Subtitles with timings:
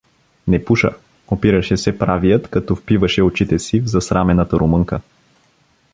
[0.47, 0.89] —Не пуша—
[1.27, 5.01] опираше се правият, като впиваше очите си в засрамената румънка.